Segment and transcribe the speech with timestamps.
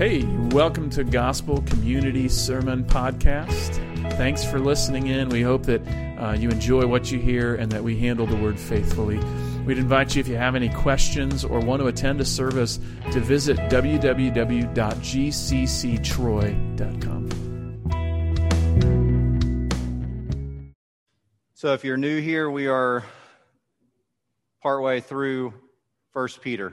[0.00, 3.74] Hey, welcome to Gospel Community Sermon Podcast.
[4.14, 5.28] Thanks for listening in.
[5.28, 5.82] We hope that
[6.18, 9.18] uh, you enjoy what you hear and that we handle the word faithfully.
[9.66, 12.80] We'd invite you, if you have any questions or want to attend a service,
[13.12, 14.70] to visit www.gcctroy.com.
[21.52, 23.04] So, if you're new here, we are
[24.62, 25.52] partway through
[26.14, 26.72] First Peter.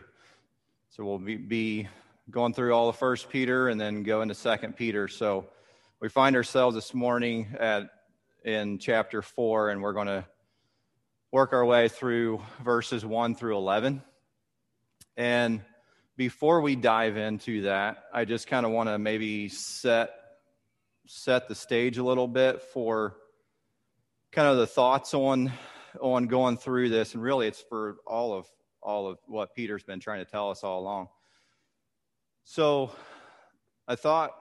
[0.91, 1.89] So, we'll be, be
[2.29, 5.07] going through all of First Peter and then go into Second Peter.
[5.07, 5.47] So
[6.01, 7.89] we find ourselves this morning at
[8.43, 10.25] in chapter four, and we're going to
[11.31, 14.01] work our way through verses one through eleven.
[15.15, 15.61] And
[16.15, 20.11] before we dive into that, I just kind of want to maybe set
[21.05, 23.15] set the stage a little bit for
[24.31, 25.51] kind of the thoughts on
[26.01, 28.45] on going through this, and really it's for all of
[28.81, 31.07] all of what Peter's been trying to tell us all along.
[32.49, 32.91] So
[33.89, 34.31] I thought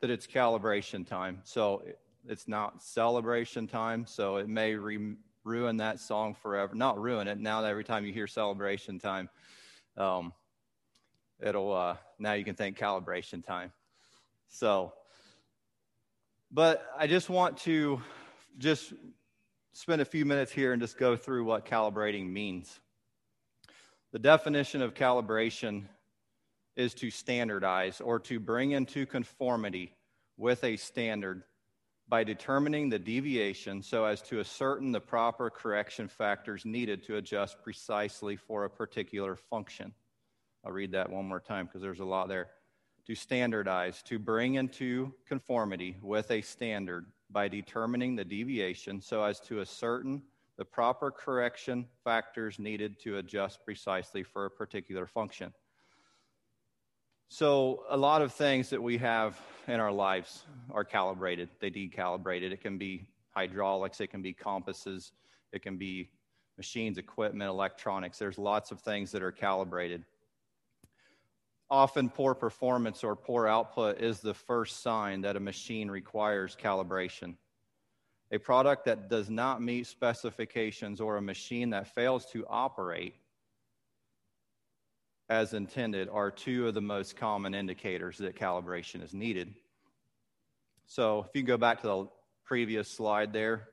[0.00, 1.42] that it's calibration time.
[1.44, 1.84] So
[2.26, 4.04] it's not celebration time.
[4.04, 6.74] So it may re- ruin that song forever.
[6.74, 7.38] Not ruin it.
[7.38, 9.30] Now every time you hear celebration time,
[9.96, 10.32] um,
[11.40, 13.70] it'll, uh, now you can think calibration time.
[14.48, 14.92] So,
[16.50, 18.02] but I just want to
[18.58, 18.92] just
[19.72, 22.80] spend a few minutes here and just go through what calibrating means.
[24.10, 25.84] The definition of calibration
[26.76, 29.92] is to standardize or to bring into conformity
[30.36, 31.42] with a standard
[32.08, 37.62] by determining the deviation so as to ascertain the proper correction factors needed to adjust
[37.62, 39.92] precisely for a particular function.
[40.64, 42.48] I'll read that one more time because there's a lot there.
[43.06, 49.40] To standardize, to bring into conformity with a standard by determining the deviation so as
[49.40, 50.22] to ascertain
[50.56, 55.52] the proper correction factors needed to adjust precisely for a particular function.
[57.28, 62.52] So, a lot of things that we have in our lives are calibrated, they decalibrated.
[62.52, 65.12] It can be hydraulics, it can be compasses,
[65.52, 66.10] it can be
[66.56, 68.18] machines, equipment, electronics.
[68.18, 70.04] There's lots of things that are calibrated.
[71.70, 77.36] Often, poor performance or poor output is the first sign that a machine requires calibration.
[78.30, 83.14] A product that does not meet specifications or a machine that fails to operate
[85.28, 89.54] as intended are two of the most common indicators that calibration is needed.
[90.86, 92.08] So if you go back to the
[92.44, 93.68] previous slide there,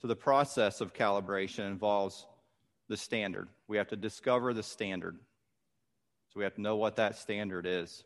[0.00, 2.26] so the process of calibration involves
[2.88, 3.48] the standard.
[3.68, 5.18] We have to discover the standard.
[6.28, 8.04] So we have to know what that standard is.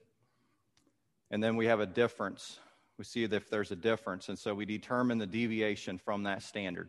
[1.30, 2.60] And then we have a difference.
[2.96, 4.28] We see if there's a difference.
[4.28, 6.88] And so we determine the deviation from that standard.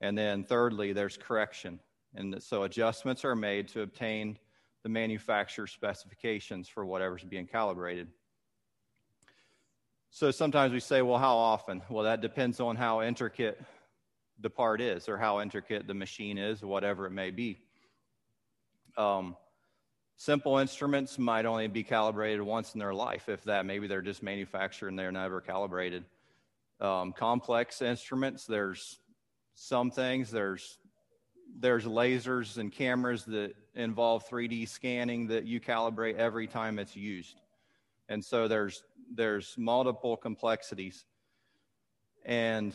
[0.00, 1.80] And then thirdly, there's correction.
[2.14, 4.38] And so adjustments are made to obtain
[4.82, 8.08] the manufacturer specifications for whatever's being calibrated.
[10.10, 11.82] So sometimes we say, well, how often?
[11.90, 13.60] Well, that depends on how intricate
[14.40, 17.58] the part is or how intricate the machine is, whatever it may be.
[18.96, 19.36] Um,
[20.16, 23.66] simple instruments might only be calibrated once in their life, if that.
[23.66, 26.04] Maybe they're just manufactured and they're never calibrated.
[26.80, 28.98] Um, complex instruments, there's
[29.54, 30.78] some things, there's
[31.58, 37.40] there's lasers and cameras that involve 3D scanning that you calibrate every time it's used.
[38.08, 38.82] And so there's
[39.14, 41.04] there's multiple complexities.
[42.24, 42.74] And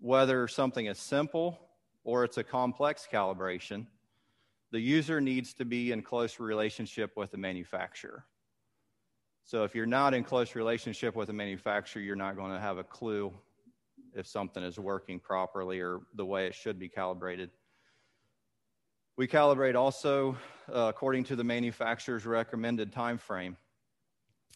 [0.00, 1.58] whether something is simple
[2.04, 3.86] or it's a complex calibration,
[4.70, 8.24] the user needs to be in close relationship with the manufacturer.
[9.44, 12.78] So if you're not in close relationship with the manufacturer, you're not going to have
[12.78, 13.32] a clue
[14.14, 17.50] if something is working properly or the way it should be calibrated.
[19.18, 20.36] We calibrate also
[20.68, 23.56] uh, according to the manufacturer's recommended time frame.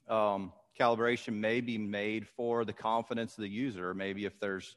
[0.06, 3.94] Um, calibration may be made for the confidence of the user.
[3.94, 4.76] Maybe if there's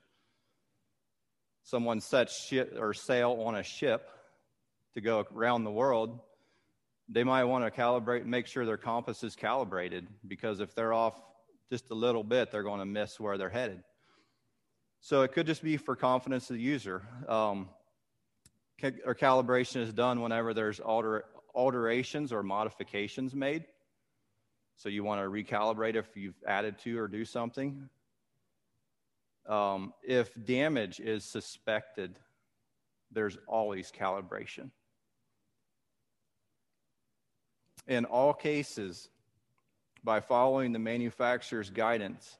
[1.63, 4.09] someone sets ship or sail on a ship
[4.93, 6.17] to go around the world,
[7.09, 10.93] they might want to calibrate and make sure their compass is calibrated because if they're
[10.93, 11.19] off
[11.69, 13.83] just a little bit, they're going to miss where they're headed.
[15.01, 17.01] So it could just be for confidence of the user.
[17.27, 17.67] Um,
[18.83, 21.25] or calibration is done whenever there's alter,
[21.55, 23.65] alterations or modifications made.
[24.75, 27.89] So you want to recalibrate if you've added to or do something.
[29.47, 32.19] Um, if damage is suspected,
[33.11, 34.71] there's always calibration.
[37.87, 39.09] In all cases,
[40.03, 42.37] by following the manufacturer's guidance,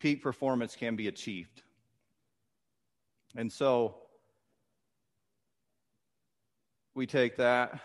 [0.00, 1.62] peak performance can be achieved.
[3.36, 3.96] And so
[6.94, 7.80] we take that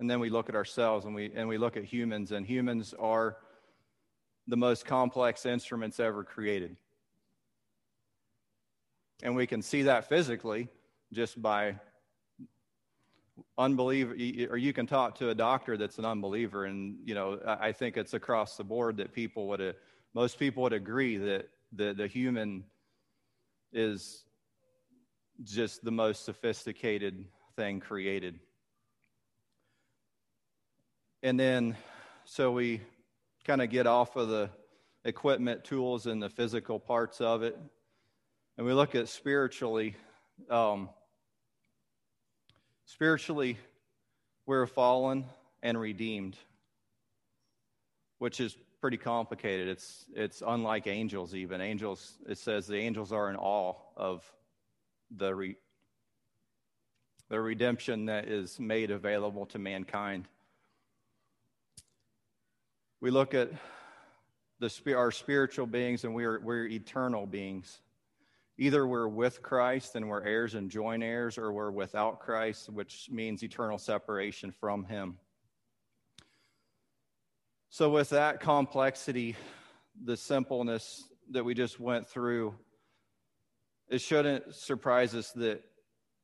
[0.00, 2.94] And then we look at ourselves and we, and we look at humans, and humans
[2.98, 3.36] are
[4.48, 6.76] the most complex instruments ever created.
[9.22, 10.68] And we can see that physically
[11.12, 11.76] just by
[13.58, 14.14] unbeliever
[14.50, 17.96] or you can talk to a doctor that's an unbeliever and you know i think
[17.96, 19.72] it's across the board that people would uh,
[20.14, 22.62] most people would agree that the, the human
[23.72, 24.24] is
[25.42, 27.24] just the most sophisticated
[27.60, 28.38] thing created
[31.22, 31.76] and then
[32.24, 32.80] so we
[33.44, 34.48] kind of get off of the
[35.04, 37.58] equipment tools and the physical parts of it
[38.56, 39.94] and we look at spiritually
[40.48, 40.88] um,
[42.92, 43.56] Spiritually,
[44.46, 45.24] we're fallen
[45.62, 46.36] and redeemed,
[48.18, 49.68] which is pretty complicated.
[49.68, 51.60] It's, it's unlike angels, even.
[51.60, 54.28] Angels, it says the angels are in awe of
[55.16, 55.56] the, re,
[57.30, 60.26] the redemption that is made available to mankind.
[63.00, 63.50] We look at
[64.58, 67.80] the, our spiritual beings, and we're, we're eternal beings.
[68.58, 73.08] Either we're with Christ and we're heirs and joint heirs, or we're without Christ, which
[73.10, 75.16] means eternal separation from Him.
[77.70, 79.36] So, with that complexity,
[80.04, 82.54] the simpleness that we just went through,
[83.88, 85.62] it shouldn't surprise us that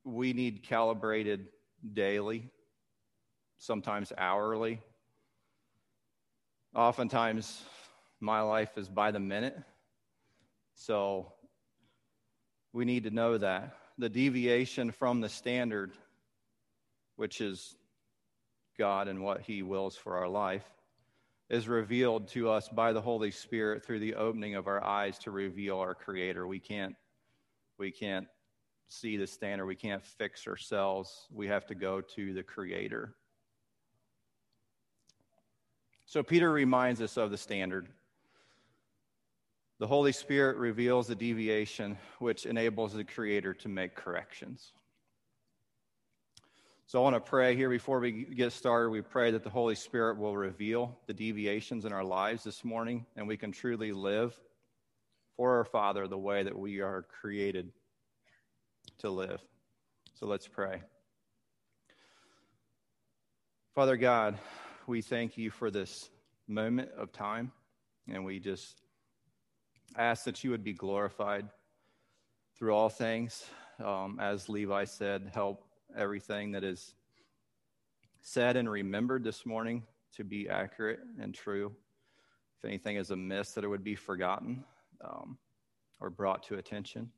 [0.06, 1.49] we need calibrated
[1.93, 2.49] daily,
[3.58, 4.81] sometimes hourly.
[6.75, 7.61] Oftentimes,
[8.20, 9.58] my life is by the minute.
[10.75, 11.32] So,
[12.73, 13.76] we need to know that.
[13.99, 15.93] The deviation from the standard,
[17.17, 17.75] which is
[18.79, 20.64] God and what He wills for our life,
[21.49, 25.31] is revealed to us by the Holy Spirit through the opening of our eyes to
[25.32, 26.47] reveal our Creator.
[26.47, 26.94] We can't,
[27.79, 28.29] we can't
[28.88, 31.27] see the standard, we can't fix ourselves.
[31.33, 33.15] We have to go to the Creator.
[36.06, 37.88] So Peter reminds us of the standard.
[39.79, 44.73] The Holy Spirit reveals the deviation, which enables the Creator to make corrections.
[46.87, 48.91] So I want to pray here before we get started.
[48.91, 53.05] We pray that the Holy Spirit will reveal the deviations in our lives this morning
[53.17, 54.38] and we can truly live
[55.37, 57.73] for our Father the way that we are created
[58.99, 59.41] to live.
[60.15, 60.83] So let's pray.
[63.75, 64.39] Father God,
[64.87, 66.09] we thank you for this
[66.49, 67.53] moment of time
[68.09, 68.81] and we just
[69.97, 71.49] ask that you would be glorified
[72.59, 73.45] through all things.
[73.85, 75.65] Um, as Levi said, help
[75.97, 76.95] everything that is
[78.23, 79.83] said and remembered this morning
[80.17, 81.73] to be accurate and true.
[82.59, 84.65] If anything is amiss, that it would be forgotten
[85.05, 85.37] um,
[86.01, 87.11] or brought to attention.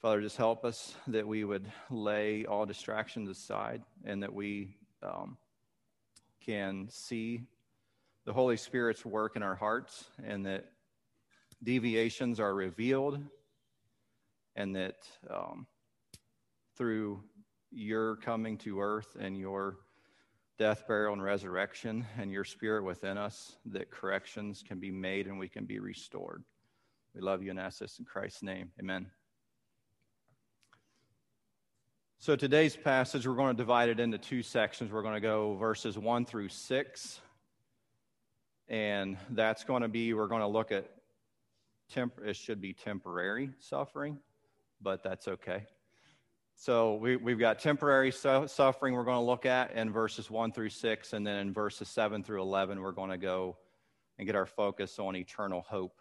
[0.00, 5.36] Father, just help us that we would lay all distractions aside and that we um,
[6.44, 7.42] can see
[8.24, 10.66] the Holy Spirit's work in our hearts and that
[11.64, 13.20] deviations are revealed,
[14.54, 15.66] and that um,
[16.76, 17.20] through
[17.72, 19.78] your coming to earth and your
[20.58, 25.38] death, burial, and resurrection, and your spirit within us, that corrections can be made and
[25.38, 26.44] we can be restored.
[27.14, 28.70] We love you and ask this in Christ's name.
[28.78, 29.10] Amen.
[32.20, 34.90] So today's passage, we're going to divide it into two sections.
[34.90, 37.20] We're going to go verses 1 through 6.
[38.66, 40.90] And that's going to be, we're going to look at
[41.94, 44.18] temp- it should be temporary suffering,
[44.82, 45.66] but that's okay.
[46.56, 50.50] So we, we've got temporary su- suffering we're going to look at in verses 1
[50.50, 53.58] through 6, and then in verses 7 through 11, we're going to go
[54.18, 56.00] and get our focus on eternal hope.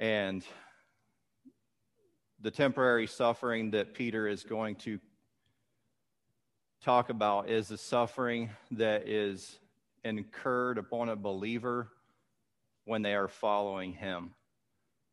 [0.00, 0.44] And
[2.42, 4.98] the temporary suffering that Peter is going to
[6.82, 9.58] talk about is the suffering that is
[10.04, 11.88] incurred upon a believer
[12.84, 14.30] when they are following him.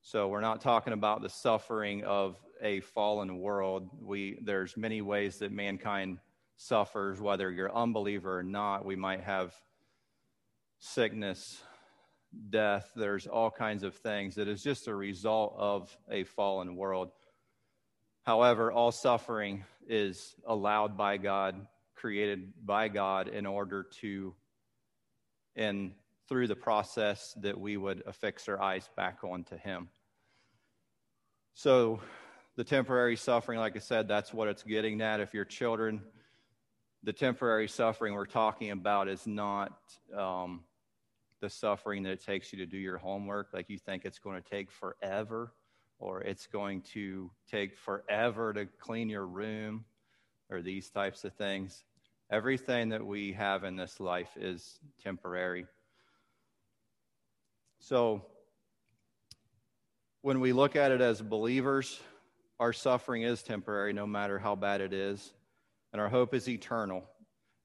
[0.01, 3.89] So we're not talking about the suffering of a fallen world.
[4.01, 6.19] We there's many ways that mankind
[6.55, 8.85] suffers, whether you're unbeliever or not.
[8.85, 9.53] We might have
[10.79, 11.61] sickness,
[12.49, 12.91] death.
[12.95, 17.11] There's all kinds of things that is just a result of a fallen world.
[18.23, 24.35] However, all suffering is allowed by God, created by God in order to
[25.55, 25.93] and
[26.27, 29.87] through the process that we would affix our eyes back onto him.
[31.53, 32.01] So,
[32.57, 35.19] the temporary suffering, like I said, that's what it's getting at.
[35.19, 36.01] If your children,
[37.03, 39.79] the temporary suffering we're talking about is not
[40.15, 40.63] um,
[41.41, 44.41] the suffering that it takes you to do your homework, like you think it's going
[44.41, 45.53] to take forever,
[45.99, 49.85] or it's going to take forever to clean your room,
[50.49, 51.83] or these types of things.
[52.31, 55.65] Everything that we have in this life is temporary.
[57.79, 58.25] So,
[60.21, 61.99] when we look at it as believers,
[62.59, 65.33] our suffering is temporary, no matter how bad it is,
[65.93, 67.03] and our hope is eternal.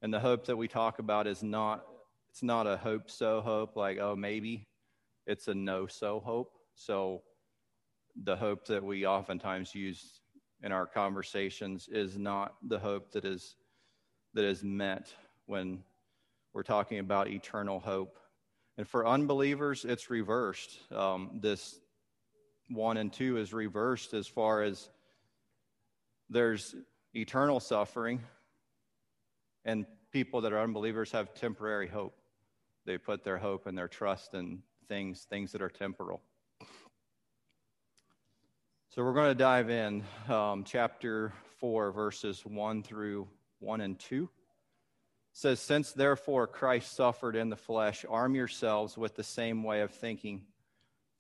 [0.03, 1.85] And the hope that we talk about is not
[2.33, 4.67] it's not a hope so hope like oh maybe
[5.27, 6.53] it's a no so hope.
[6.75, 7.23] So
[8.25, 10.21] the hope that we oftentimes use
[10.63, 13.57] in our conversations is not the hope that is
[14.35, 15.15] that is meant
[15.47, 15.83] when
[16.55, 18.19] we're talking about eternal hope.
[18.79, 20.79] And for unbelievers it's reversed.
[20.91, 21.79] Um, this
[22.69, 24.89] one and two is reversed as far as
[26.31, 26.75] there's
[27.15, 28.21] eternal suffering
[29.65, 32.22] and people that are unbelievers have temporary hope
[32.85, 36.21] they put their hope and their trust in things things that are temporal.
[38.91, 43.27] So we're going to dive in um, chapter 4 verses 1 through
[43.61, 44.29] 1 and 2 it
[45.33, 49.91] says since therefore christ suffered in the flesh arm yourselves with the same way of
[49.93, 50.43] thinking.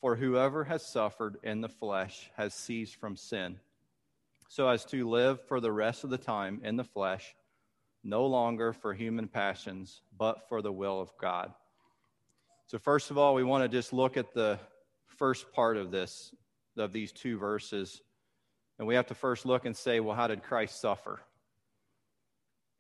[0.02, 3.61] For whoever has suffered in the flesh has ceased from sin.
[4.49, 7.35] So as to live for the rest of the time in the flesh
[8.04, 11.52] no longer for human passions, but for the will of God.
[12.66, 14.59] So, first of all, we want to just look at the
[15.06, 16.35] first part of this,
[16.76, 18.00] of these two verses.
[18.78, 21.21] And we have to first look and say, well, how did Christ suffer?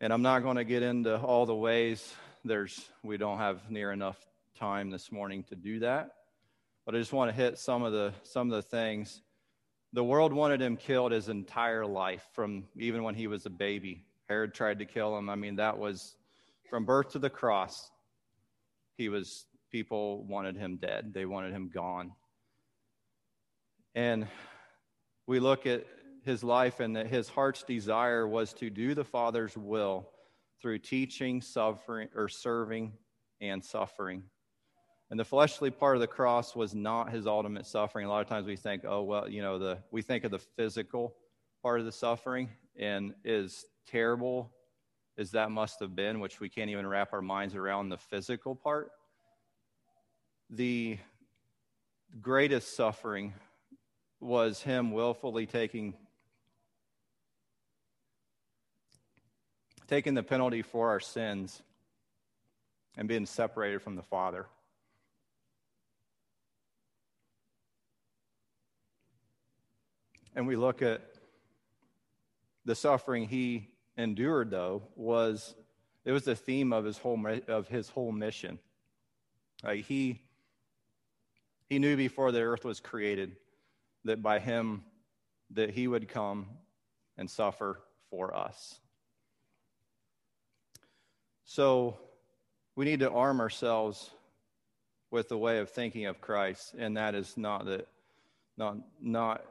[0.00, 2.14] And I'm not going to get into all the ways.
[2.44, 4.18] There's, we don't have near enough
[4.58, 6.10] time this morning to do that.
[6.84, 9.22] But I just want to hit some of the, some of the things.
[9.92, 14.04] The world wanted him killed his entire life, from even when he was a baby.
[14.28, 15.28] Herod tried to kill him.
[15.28, 16.16] I mean, that was
[16.70, 17.90] from birth to the cross.
[18.96, 22.12] He was, people wanted him dead, they wanted him gone.
[23.94, 24.26] And
[25.26, 25.84] we look at
[26.24, 30.08] his life, and that his heart's desire was to do the Father's will
[30.60, 32.92] through teaching, suffering, or serving,
[33.40, 34.22] and suffering.
[35.10, 38.06] And the fleshly part of the cross was not his ultimate suffering.
[38.06, 40.38] A lot of times we think, oh, well, you know, the, we think of the
[40.38, 41.16] physical
[41.62, 42.48] part of the suffering,
[42.78, 44.50] and as terrible
[45.18, 48.54] as that must have been, which we can't even wrap our minds around the physical
[48.54, 48.90] part,
[50.48, 50.98] the
[52.20, 53.34] greatest suffering
[54.20, 55.94] was him willfully taking
[59.88, 61.60] taking the penalty for our sins
[62.96, 64.46] and being separated from the Father.
[70.34, 71.11] And we look at
[72.64, 75.54] the suffering he endured, though, was
[76.04, 78.58] it was the theme of his whole of his whole mission.
[79.62, 79.84] Right?
[79.84, 80.22] He
[81.68, 83.36] he knew before the earth was created
[84.04, 84.84] that by him
[85.50, 86.46] that he would come
[87.16, 88.80] and suffer for us.
[91.44, 91.98] So
[92.74, 94.10] we need to arm ourselves
[95.10, 97.86] with the way of thinking of Christ, and that is not that
[98.56, 99.44] not not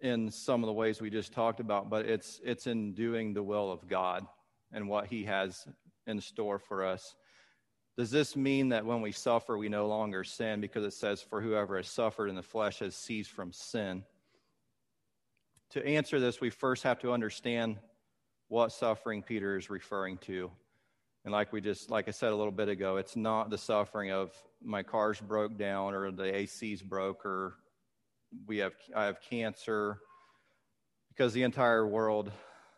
[0.00, 3.42] in some of the ways we just talked about, but it's it's in doing the
[3.42, 4.26] will of God
[4.72, 5.66] and what He has
[6.06, 7.14] in store for us.
[7.96, 10.60] Does this mean that when we suffer, we no longer sin?
[10.60, 14.04] Because it says, For whoever has suffered in the flesh has ceased from sin.
[15.70, 17.78] To answer this, we first have to understand
[18.48, 20.50] what suffering Peter is referring to.
[21.24, 24.12] And like we just, like I said a little bit ago, it's not the suffering
[24.12, 27.54] of my car's broke down or the AC's broke or
[28.46, 29.98] we have I have cancer
[31.08, 32.30] because the entire world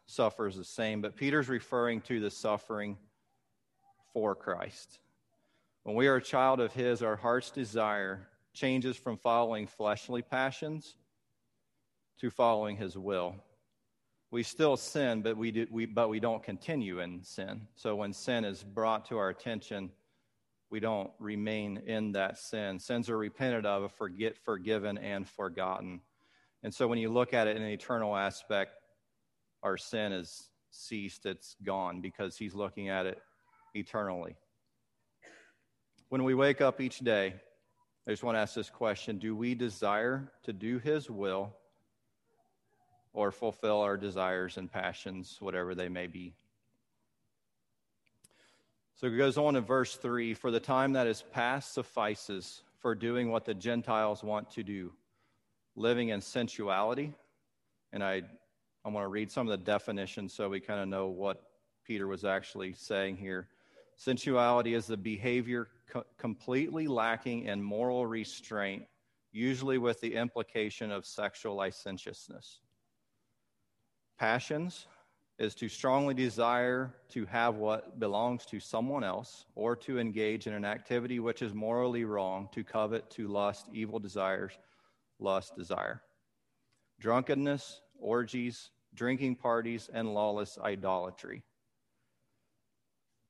[0.07, 1.01] suffers the same.
[1.01, 2.97] But Peter's referring to the suffering
[4.13, 5.01] for Christ.
[5.83, 10.97] When we are a child of His, our heart's desire changes from following fleshly passions
[12.21, 13.37] to following His will.
[14.31, 17.63] We still sin, but we, do, we, but we don't continue in sin.
[17.77, 19.91] So when sin is brought to our attention,
[20.71, 22.79] we don't remain in that sin.
[22.79, 26.01] Sins are repented of, forget, forgiven, and forgotten.
[26.63, 28.73] And so when you look at it in an eternal aspect,
[29.63, 33.21] our sin is ceased, it's gone because he's looking at it
[33.75, 34.37] eternally.
[36.11, 37.35] When we wake up each day,
[38.07, 41.55] I just want to ask this question Do we desire to do his will
[43.13, 46.35] or fulfill our desires and passions, whatever they may be?
[48.99, 52.97] So it goes on in verse 3 For the time that is past suffices for
[52.97, 54.93] doing what the Gentiles want to do,
[55.77, 57.15] living in sensuality.
[57.93, 58.23] And I,
[58.85, 61.45] I want to read some of the definitions so we kind of know what
[61.87, 63.47] Peter was actually saying here.
[63.97, 68.83] Sensuality is the behavior co- completely lacking in moral restraint,
[69.31, 72.59] usually with the implication of sexual licentiousness.
[74.19, 74.89] Passions
[75.39, 80.53] is to strongly desire to have what belongs to someone else or to engage in
[80.53, 84.59] an activity which is morally wrong, to covet, to lust, evil desires,
[85.21, 86.03] lust, desire.
[86.99, 91.45] Drunkenness, orgies, drinking parties, and lawless idolatry.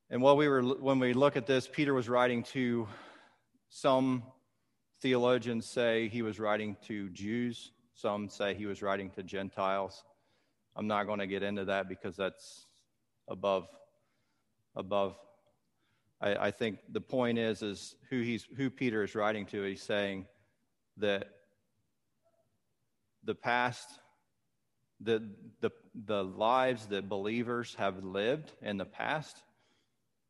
[0.09, 2.89] And while we were, when we look at this, Peter was writing to
[3.69, 4.23] some
[5.03, 10.05] theologians say he was writing to Jews, some say he was writing to Gentiles.
[10.79, 12.65] I'm not going to get into that because that's
[13.27, 13.67] above
[14.77, 15.17] above.
[16.21, 19.65] I, I think the point is is who he's who Peter is writing to.
[19.65, 20.27] He's saying
[20.99, 21.27] that
[23.25, 23.89] the past,
[25.01, 25.29] the
[25.61, 25.71] the
[26.07, 29.43] the lives that believers have lived in the past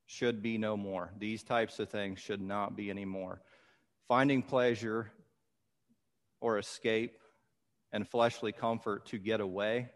[0.07, 1.13] should be no more.
[1.19, 3.43] These types of things should not be anymore.
[4.09, 5.13] Finding pleasure
[6.41, 7.19] or escape
[7.93, 9.91] and fleshly comfort to get away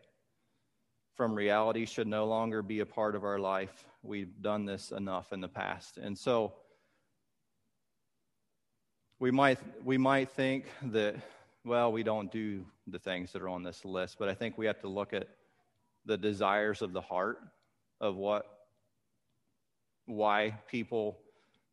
[1.14, 3.85] from reality should no longer be a part of our life.
[4.02, 5.99] We've done this enough in the past.
[5.99, 6.54] And so
[9.19, 11.16] we might we might think that
[11.64, 14.66] well, we don't do the things that are on this list, but I think we
[14.66, 15.28] have to look at
[16.04, 17.38] the desires of the heart
[18.00, 18.47] of what
[20.07, 21.19] why people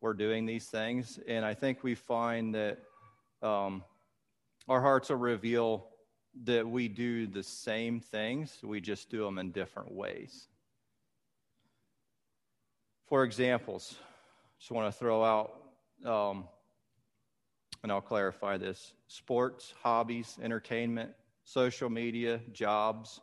[0.02, 1.20] were doing these things.
[1.28, 2.78] And I think we find that
[3.42, 3.84] um,
[4.68, 5.88] our hearts will reveal
[6.44, 10.48] that we do the same things, we just do them in different ways.
[13.08, 13.96] For examples,
[14.60, 15.54] just want to throw out,
[16.06, 16.48] um,
[17.84, 21.12] and I'll clarify this sports, hobbies, entertainment,
[21.44, 23.22] social media, jobs,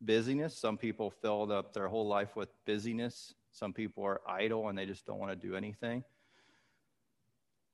[0.00, 0.56] busyness.
[0.56, 3.34] Some people filled up their whole life with busyness.
[3.52, 6.04] Some people are idle and they just don't want to do anything.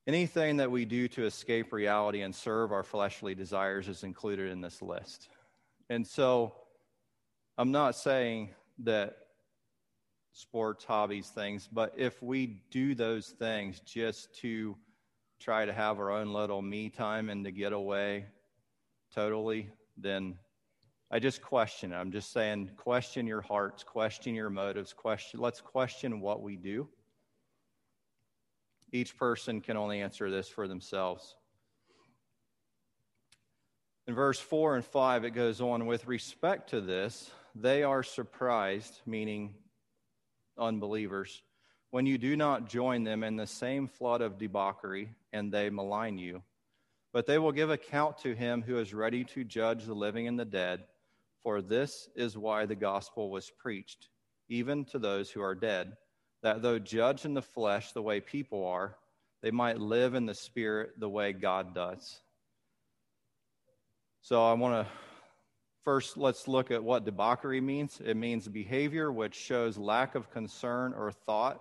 [0.07, 4.61] Anything that we do to escape reality and serve our fleshly desires is included in
[4.61, 5.29] this list.
[5.91, 6.55] And so
[7.57, 8.51] I'm not saying
[8.81, 9.17] that
[10.33, 14.77] sports, hobbies, things, but if we do those things just to
[15.39, 18.27] try to have our own little me time and to get away
[19.15, 20.37] totally, then
[21.13, 21.97] I just question it.
[21.97, 25.39] I'm just saying, question your hearts, question your motives, question.
[25.39, 26.89] Let's question what we do
[28.93, 31.35] each person can only answer this for themselves.
[34.07, 39.01] In verse 4 and 5, it goes on with respect to this, they are surprised,
[39.07, 39.55] meaning
[40.59, 41.43] unbelievers,
[41.91, 46.19] when you do not join them in the same flood of debauchery and they malign
[46.19, 46.43] you.
[47.13, 50.39] But they will give account to him who is ready to judge the living and
[50.39, 50.85] the dead,
[51.43, 54.09] for this is why the gospel was preached,
[54.49, 55.97] even to those who are dead
[56.43, 58.97] that though judged in the flesh the way people are,
[59.43, 62.21] they might live in the spirit the way God does.
[64.21, 64.93] So I want to
[65.85, 68.01] first let's look at what debauchery means.
[68.05, 71.61] It means behavior which shows lack of concern or thought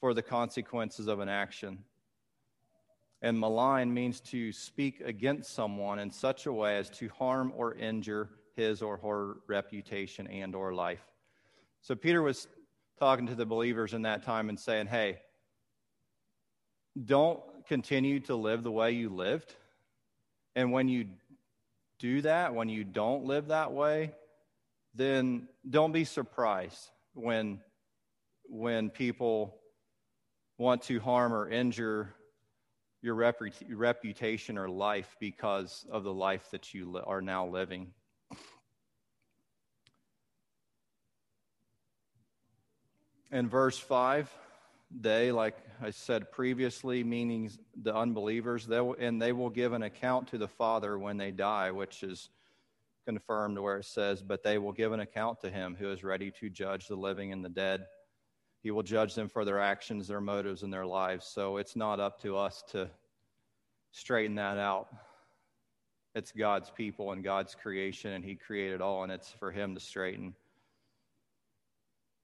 [0.00, 1.78] for the consequences of an action.
[3.22, 7.74] And malign means to speak against someone in such a way as to harm or
[7.74, 11.02] injure his or her reputation and or life.
[11.80, 12.46] So Peter was
[12.98, 15.18] talking to the believers in that time and saying, hey,
[17.04, 19.54] don't continue to live the way you lived.
[20.54, 21.06] And when you
[21.98, 24.12] do that, when you don't live that way,
[24.94, 27.60] then don't be surprised when
[28.48, 29.56] when people
[30.56, 32.14] want to harm or injure
[33.02, 37.92] your reputation or life because of the life that you are now living.
[43.32, 44.30] In verse 5
[45.00, 47.50] they like i said previously meaning
[47.82, 51.32] the unbelievers they will, and they will give an account to the father when they
[51.32, 52.30] die which is
[53.06, 56.30] confirmed where it says but they will give an account to him who is ready
[56.30, 57.86] to judge the living and the dead.
[58.62, 61.24] He will judge them for their actions their motives and their lives.
[61.24, 62.90] So it's not up to us to
[63.92, 64.88] straighten that out.
[66.16, 69.80] It's god's people and god's creation and he created all and it's for him to
[69.80, 70.34] straighten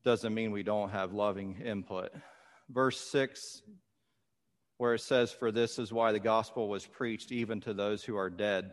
[0.05, 2.11] doesn't mean we don't have loving input.
[2.69, 3.63] Verse 6,
[4.79, 8.17] where it says, For this is why the gospel was preached even to those who
[8.17, 8.73] are dead,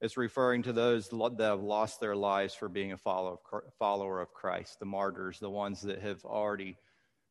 [0.00, 4.78] it's referring to those that have lost their lives for being a follower of Christ,
[4.78, 6.78] the martyrs, the ones that have already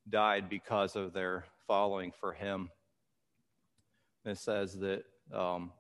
[0.08, 2.70] died because of their following for Him.
[4.24, 5.72] It says that um,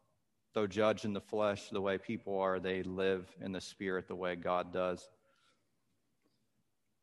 [0.54, 4.16] though judged in the flesh the way people are, they live in the spirit the
[4.16, 5.08] way God does.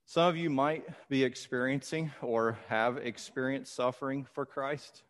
[0.09, 5.03] Some of you might be experiencing or have experienced suffering for Christ.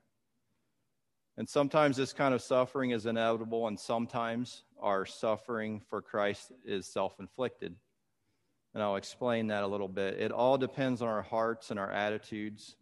[1.37, 6.87] And sometimes this kind of suffering is inevitable, and sometimes our suffering for Christ is
[6.87, 7.77] self inflicted.
[8.73, 10.19] And I'll explain that a little bit.
[10.19, 12.75] It all depends on our hearts and our attitudes,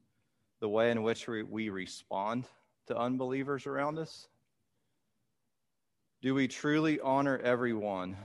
[0.61, 2.45] the way in which we, we respond
[2.87, 4.29] to unbelievers around us.
[6.23, 8.17] Do we truly honor everyone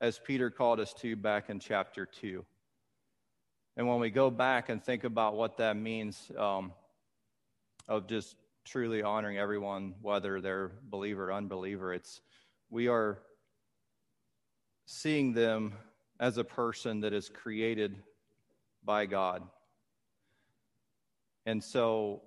[0.00, 2.44] as Peter called us to back in chapter 2?
[3.76, 6.72] And when we go back and think about what that means um,
[7.88, 12.20] of just truly honoring everyone, whether they're believer or unbeliever, it's
[12.70, 13.18] we are
[14.86, 15.74] seeing them
[16.18, 18.02] as a person that is created
[18.82, 19.42] by God.
[21.44, 22.22] And so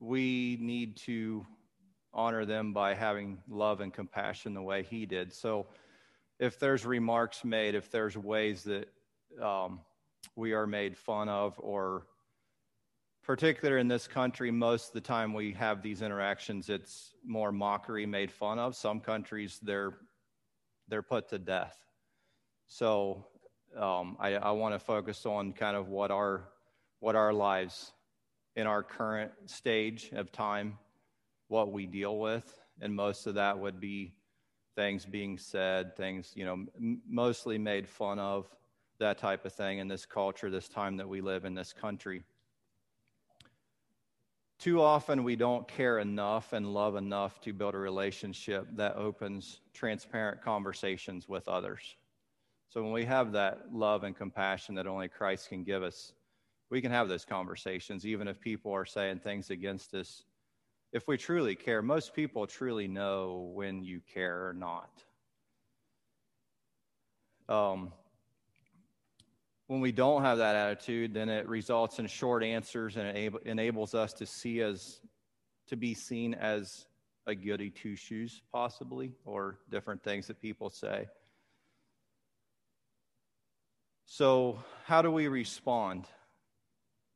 [0.00, 1.46] we need to
[2.12, 5.32] honor them by having love and compassion the way He did.
[5.32, 5.66] So
[6.38, 8.88] if there's remarks made, if there's ways that
[9.42, 9.80] um,
[10.36, 12.06] we are made fun of, or
[13.22, 18.06] particular in this country, most of the time we have these interactions, it's more mockery
[18.06, 18.76] made fun of.
[18.76, 19.94] Some countries, they're
[20.88, 21.78] they're put to death.
[22.66, 23.24] So
[23.76, 26.48] um, I, I want to focus on kind of what our
[27.00, 27.92] what our lives
[28.56, 30.78] in our current stage of time,
[31.48, 34.14] what we deal with, and most of that would be
[34.76, 38.46] things being said, things you know, m- mostly made fun of,
[38.98, 42.22] that type of thing in this culture, this time that we live in this country.
[44.58, 49.60] Too often, we don't care enough and love enough to build a relationship that opens
[49.72, 51.96] transparent conversations with others.
[52.68, 56.12] So, when we have that love and compassion that only Christ can give us,
[56.70, 60.24] we can have those conversations, even if people are saying things against us.
[60.92, 65.04] If we truly care, most people truly know when you care or not.
[67.48, 67.92] Um,
[69.66, 73.94] when we don't have that attitude, then it results in short answers and it enables
[73.94, 75.00] us to see as
[75.68, 76.86] to be seen as
[77.26, 81.06] a goody two shoes, possibly, or different things that people say.
[84.04, 86.04] So, how do we respond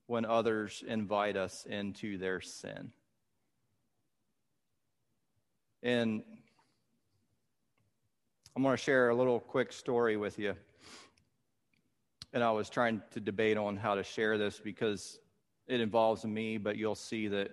[0.07, 2.93] when others invite us into their sin?
[5.83, 6.23] And
[8.57, 10.57] I'm going to share a little quick story with you
[12.33, 15.19] and I was trying to debate on how to share this because
[15.67, 17.51] it involves me, but you'll see that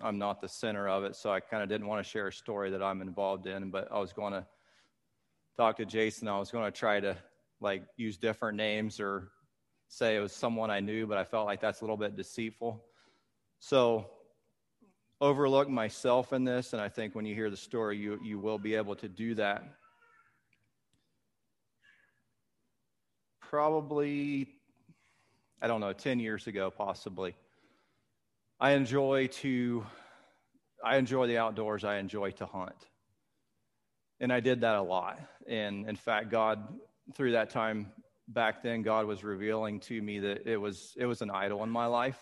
[0.00, 1.16] I'm not the center of it.
[1.16, 3.88] So I kind of didn't want to share a story that I'm involved in, but
[3.90, 4.46] I was going to
[5.56, 6.28] talk to Jason.
[6.28, 7.16] I was going to try to
[7.60, 9.30] like use different names or
[9.88, 12.82] say it was someone I knew, but I felt like that's a little bit deceitful.
[13.58, 14.06] So
[15.20, 18.58] overlook myself in this, and I think when you hear the story, you you will
[18.58, 19.62] be able to do that.
[23.52, 24.48] Probably,
[25.60, 27.34] I don't know, 10 years ago, possibly.
[28.58, 29.84] I enjoy to,
[30.82, 31.84] I enjoy the outdoors.
[31.84, 32.88] I enjoy to hunt.
[34.20, 35.20] And I did that a lot.
[35.46, 36.66] And in fact, God,
[37.14, 37.92] through that time
[38.26, 41.68] back then, God was revealing to me that it was, it was an idol in
[41.68, 42.18] my life.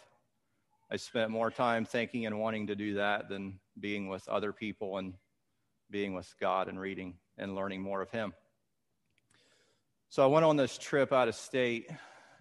[0.90, 4.98] I spent more time thinking and wanting to do that than being with other people
[4.98, 5.14] and
[5.92, 8.34] being with God and reading and learning more of Him.
[10.12, 11.88] So I went on this trip out of state,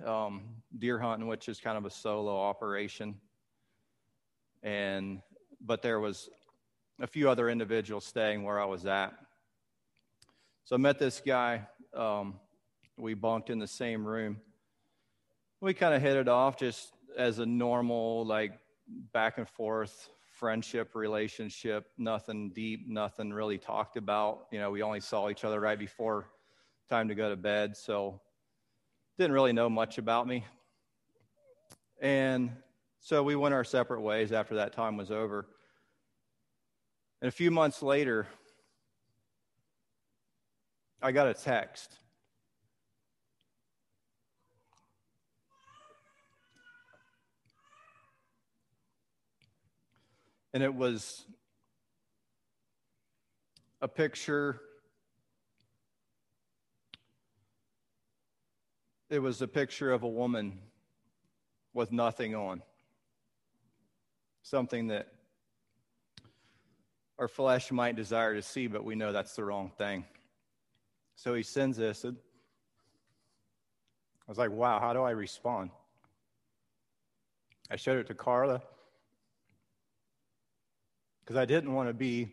[0.03, 0.41] um,
[0.79, 3.13] deer hunting, which is kind of a solo operation.
[4.63, 5.21] And
[5.61, 6.31] but there was
[6.99, 9.13] a few other individuals staying where I was at.
[10.63, 11.67] So I met this guy.
[11.93, 12.39] Um,
[12.97, 14.41] we bunked in the same room.
[15.61, 18.53] We kind of hit it off just as a normal, like
[19.13, 21.85] back and forth friendship relationship.
[21.99, 24.47] Nothing deep, nothing really talked about.
[24.51, 26.25] You know, we only saw each other right before
[26.89, 28.19] time to go to bed, so
[29.19, 30.43] didn't really know much about me.
[32.01, 32.49] And
[32.99, 35.45] so we went our separate ways after that time was over.
[37.21, 38.27] And a few months later,
[40.99, 41.95] I got a text.
[50.55, 51.23] And it was
[53.79, 54.59] a picture
[59.09, 60.59] it was a picture of a woman
[61.73, 62.61] with nothing on.
[64.43, 65.07] Something that
[67.17, 70.05] our flesh might desire to see, but we know that's the wrong thing.
[71.15, 72.05] So he sends this.
[72.05, 72.11] I
[74.27, 75.71] was like, wow, how do I respond?
[77.71, 78.61] I showed it to Carla
[81.19, 82.31] because I didn't want to be,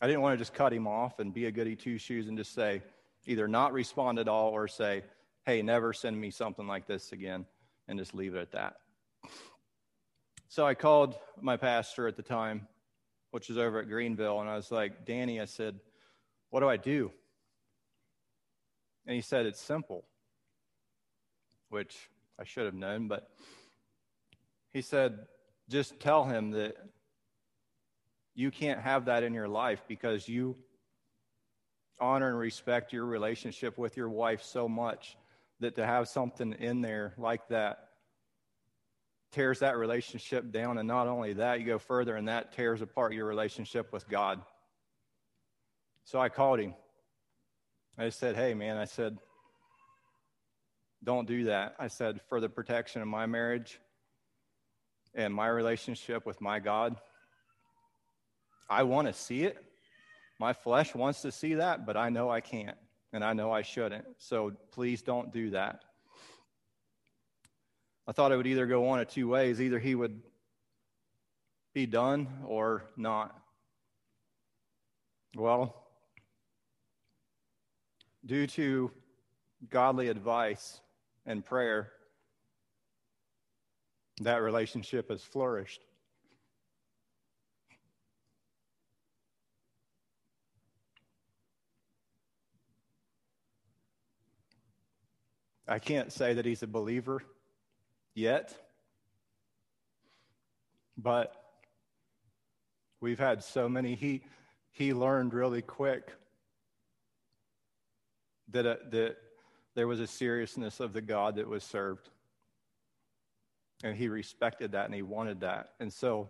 [0.00, 2.38] I didn't want to just cut him off and be a goody two shoes and
[2.38, 2.82] just say,
[3.26, 5.02] either not respond at all or say,
[5.44, 7.46] hey, never send me something like this again,
[7.88, 8.76] and just leave it at that.
[10.48, 12.68] So I called my pastor at the time,
[13.30, 15.80] which was over at Greenville, and I was like, Danny, I said,
[16.50, 17.10] what do I do?
[19.06, 20.04] And he said, it's simple.
[21.72, 23.30] which I should have known, but
[24.74, 25.20] he said,
[25.70, 26.76] just tell him that
[28.34, 30.56] you can't have that in your life because you
[31.98, 35.16] honor and respect your relationship with your wife so much
[35.62, 37.88] that to have something in there like that
[39.32, 40.78] tears that relationship down.
[40.78, 44.40] And not only that, you go further and that tears apart your relationship with God.
[46.04, 46.74] So I called him.
[47.98, 49.18] I said, Hey, man, I said,
[51.04, 51.74] don't do that.
[51.78, 53.80] I said, for the protection of my marriage
[55.14, 56.96] and my relationship with my God,
[58.70, 59.62] I want to see it.
[60.38, 62.76] My flesh wants to see that, but I know I can't,
[63.12, 64.04] and I know I shouldn't.
[64.18, 65.82] So please don't do that.
[68.06, 70.20] I thought it would either go one of two ways either he would
[71.72, 73.38] be done or not.
[75.36, 75.74] Well,
[78.26, 78.90] due to
[79.70, 80.80] godly advice
[81.24, 81.92] and prayer,
[84.20, 85.80] that relationship has flourished.
[95.72, 97.22] I can't say that he's a believer
[98.14, 98.54] yet,
[100.98, 101.34] but
[103.00, 103.94] we've had so many.
[103.94, 104.20] He,
[104.70, 106.12] he learned really quick
[108.50, 109.16] that, uh, that
[109.74, 112.10] there was a seriousness of the God that was served.
[113.82, 115.70] And he respected that and he wanted that.
[115.80, 116.28] And so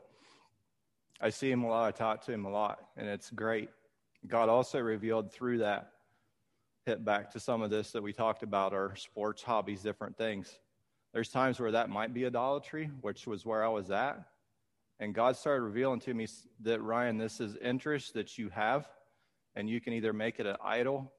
[1.20, 1.88] I see him a lot.
[1.88, 3.70] I talk to him a lot, and it's great.
[4.24, 5.90] God also revealed through that,
[6.85, 10.59] hit back to some of this that we talked about our sports, hobbies, different things.
[11.12, 14.25] There's times where that might be idolatry, which was where I was at.
[14.99, 16.27] And God started revealing to me
[16.61, 18.88] that, Ryan, this is interest that you have,
[19.57, 21.12] and you can either make it an idol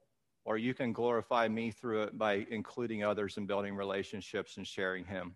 [0.45, 5.06] or you can glorify me through it by including others and building relationships and sharing
[5.06, 5.36] Him.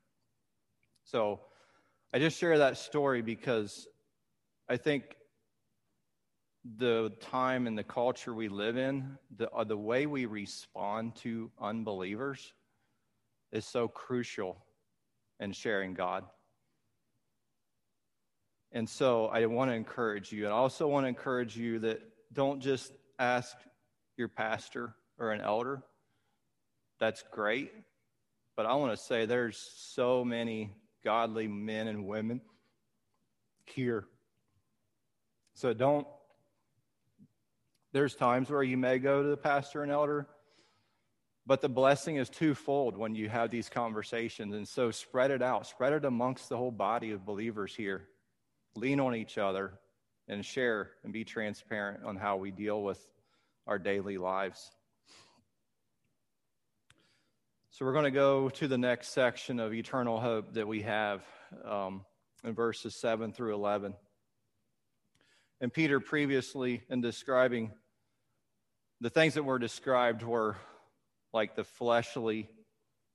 [1.04, 1.42] So
[2.14, 3.88] I just share that story because
[4.70, 5.17] I think
[6.76, 11.50] the time and the culture we live in, the, uh, the way we respond to
[11.62, 12.54] unbelievers
[13.52, 14.66] is so crucial
[15.40, 16.26] in sharing God.
[18.72, 20.46] And so I want to encourage you.
[20.46, 22.02] And I also want to encourage you that
[22.34, 23.56] don't just ask
[24.18, 25.82] your pastor or an elder,
[27.00, 27.72] that's great.
[28.56, 30.74] But I want to say there's so many
[31.06, 32.42] godly men and women
[33.66, 34.06] here.
[35.54, 36.08] So don't,
[37.98, 40.28] there's times where you may go to the pastor and elder,
[41.48, 44.54] but the blessing is twofold when you have these conversations.
[44.54, 48.08] And so spread it out, spread it amongst the whole body of believers here.
[48.76, 49.80] Lean on each other
[50.28, 53.00] and share and be transparent on how we deal with
[53.66, 54.70] our daily lives.
[57.72, 61.24] So we're going to go to the next section of eternal hope that we have
[61.66, 62.06] um,
[62.44, 63.96] in verses 7 through 11.
[65.62, 67.72] And Peter, previously in describing
[69.02, 70.58] the things that were described, were
[71.34, 72.50] like the fleshly,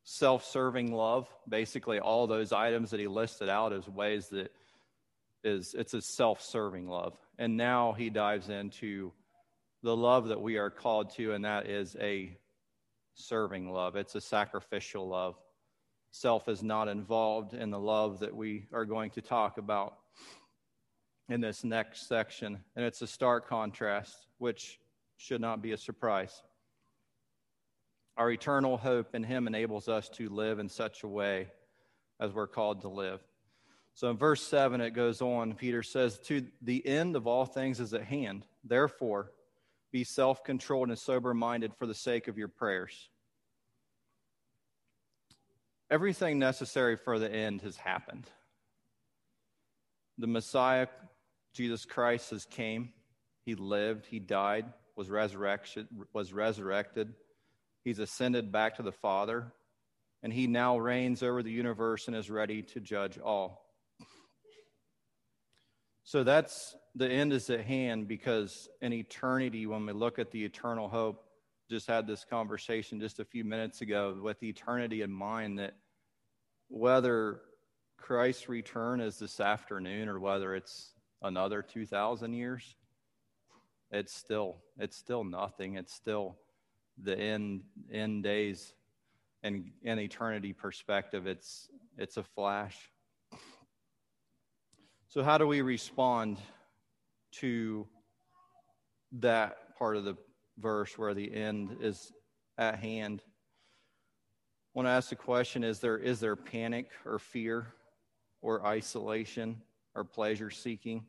[0.05, 1.29] self serving love.
[1.49, 4.53] Basically, all those items that he listed out as ways that
[5.45, 7.17] is it's a self serving love.
[7.39, 9.13] And now he dives into
[9.83, 12.37] the love that we are called to, and that is a
[13.15, 13.97] serving love.
[13.97, 15.37] It's a sacrificial love.
[16.13, 19.97] Self is not involved in the love that we are going to talk about
[21.29, 22.61] in this next section.
[22.77, 24.79] And it's a stark contrast, which
[25.23, 26.43] should not be a surprise.
[28.17, 31.49] Our eternal hope in Him enables us to live in such a way
[32.19, 33.21] as we're called to live.
[33.95, 35.55] So in verse 7, it goes on.
[35.55, 38.45] Peter says, To the end of all things is at hand.
[38.65, 39.31] Therefore,
[39.93, 43.09] be self controlled and sober minded for the sake of your prayers.
[45.91, 48.27] Everything necessary for the end has happened.
[50.19, 50.89] The Messiah,
[51.55, 52.93] Jesus Christ, has came.
[53.45, 57.15] He lived, he died, was resurrected, was resurrected.
[57.85, 59.53] He's ascended back to the Father,
[60.23, 63.63] and he now reigns over the universe and is ready to judge all.
[66.05, 70.45] So that's the end is at hand because in eternity, when we look at the
[70.45, 71.25] eternal hope,
[71.71, 75.75] just had this conversation just a few minutes ago with eternity in mind that
[76.69, 77.41] whether
[77.97, 82.77] Christ's return is this afternoon or whether it's another 2,000 years,
[83.93, 85.77] it's still it's still nothing.
[85.77, 86.37] It's still
[87.03, 88.75] the end end days
[89.43, 91.27] and in eternity perspective.
[91.27, 92.77] It's it's a flash.
[95.09, 96.39] So how do we respond
[97.33, 97.87] to
[99.13, 100.17] that part of the
[100.59, 102.13] verse where the end is
[102.59, 103.23] at hand.
[103.25, 107.67] I want to ask the question is there, is there panic or fear
[108.41, 109.61] or isolation
[109.95, 111.05] or pleasure seeking?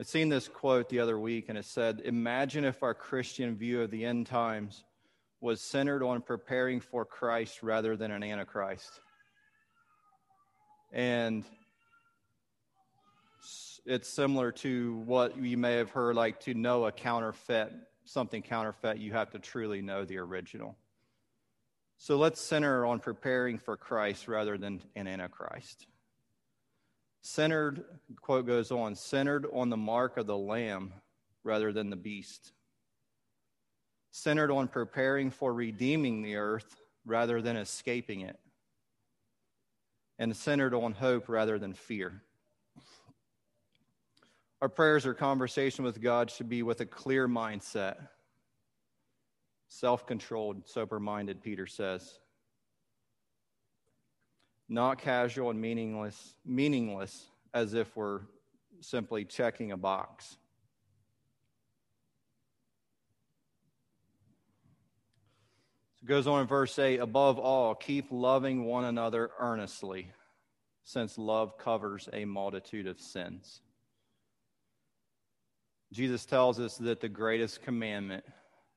[0.00, 3.82] I've seen this quote the other week, and it said, Imagine if our Christian view
[3.82, 4.84] of the end times
[5.40, 9.00] was centered on preparing for Christ rather than an Antichrist.
[10.92, 11.44] And
[13.84, 17.72] it's similar to what you may have heard like to know a counterfeit,
[18.04, 20.76] something counterfeit, you have to truly know the original.
[21.96, 25.88] So let's center on preparing for Christ rather than an Antichrist.
[27.20, 27.84] Centered,
[28.20, 30.92] quote goes on, centered on the mark of the Lamb
[31.44, 32.52] rather than the beast.
[34.10, 38.38] Centered on preparing for redeeming the earth rather than escaping it.
[40.18, 42.22] And centered on hope rather than fear.
[44.60, 48.08] Our prayers or conversation with God should be with a clear mindset
[49.68, 52.18] self controlled, sober minded, Peter says.
[54.68, 58.20] Not casual and meaningless, meaningless as if we're
[58.80, 60.36] simply checking a box.
[65.96, 70.12] So it goes on in verse 8 above all, keep loving one another earnestly,
[70.84, 73.62] since love covers a multitude of sins.
[75.92, 78.24] Jesus tells us that the greatest commandment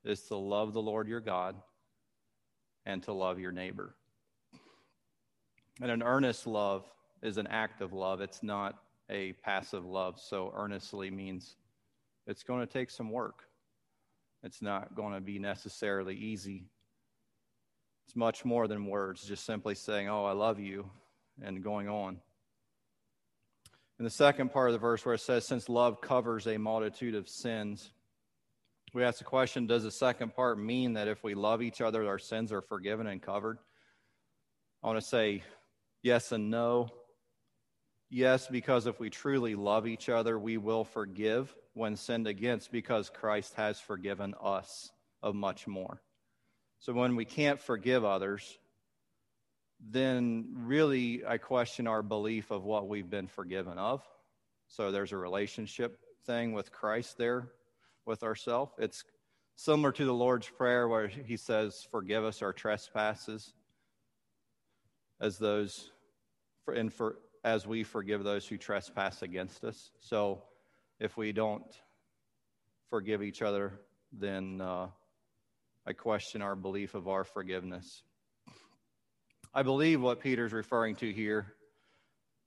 [0.06, 1.56] is to love the Lord your God
[2.86, 3.94] and to love your neighbor.
[5.82, 6.86] And an earnest love
[7.24, 8.76] is an act of love, it's not
[9.10, 10.20] a passive love.
[10.20, 11.56] So, earnestly means
[12.28, 13.44] it's going to take some work,
[14.44, 16.66] it's not going to be necessarily easy.
[18.08, 20.90] It's much more than words, just simply saying, Oh, I love you,
[21.42, 22.20] and going on.
[24.00, 27.16] In the second part of the verse, where it says, Since love covers a multitude
[27.16, 27.92] of sins,
[28.94, 32.08] we ask the question Does the second part mean that if we love each other,
[32.08, 33.60] our sins are forgiven and covered?
[34.84, 35.44] I want to say
[36.02, 36.90] yes and no.
[38.10, 43.10] Yes, because if we truly love each other, we will forgive when sinned against because
[43.10, 44.92] Christ has forgiven us
[45.24, 46.02] of much more.
[46.80, 48.58] So when we can't forgive others,
[49.80, 54.04] then really I question our belief of what we've been forgiven of.
[54.68, 57.50] So there's a relationship thing with Christ there
[58.06, 58.74] with ourselves.
[58.78, 59.04] It's
[59.56, 63.54] similar to the Lord's Prayer where he says, Forgive us our trespasses
[65.22, 65.92] as those
[66.68, 69.92] and for as we forgive those who trespass against us.
[70.00, 70.44] So
[71.00, 71.64] if we don't
[72.90, 73.80] forgive each other,
[74.12, 74.88] then uh,
[75.88, 78.04] I question our belief of our forgiveness.
[79.54, 81.54] I believe what Peter's referring to here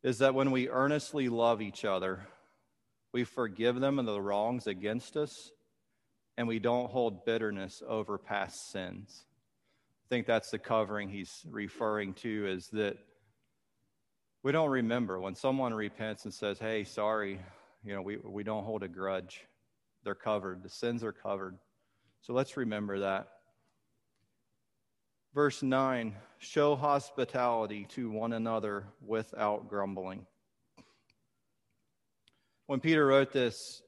[0.03, 2.27] is that when we earnestly love each other,
[3.13, 5.51] we forgive them of the wrongs against us,
[6.37, 9.25] and we don't hold bitterness over past sins.
[10.05, 12.97] I think that's the covering he's referring to is that
[14.43, 17.41] we don't remember when someone repents and says, Hey, sorry,
[17.83, 19.47] you know, we, we don't hold a grudge.
[20.05, 21.57] They're covered, the sins are covered.
[22.21, 23.29] So let's remember that.
[25.35, 30.27] Verse 9 show hospitality to one another without grumbling
[32.67, 33.83] when Peter wrote this,